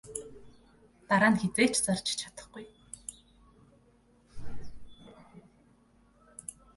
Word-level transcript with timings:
Дараа 1.07 1.31
нь 1.33 1.39
хэзээ 1.41 1.67
ч 1.71 1.75
зарж 1.85 2.07
чадахгүй. 2.19 2.65